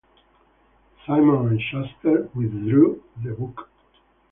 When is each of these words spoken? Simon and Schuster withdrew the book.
Simon 1.05 1.49
and 1.49 1.61
Schuster 1.61 2.27
withdrew 2.33 3.03
the 3.23 3.35
book. 3.35 3.69